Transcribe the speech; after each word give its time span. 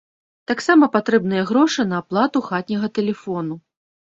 Таксама 0.51 0.87
патрэбныя 0.95 1.43
грошы 1.51 1.85
на 1.91 2.01
аплату 2.05 2.43
хатняга 2.49 2.89
тэлефону. 2.97 3.55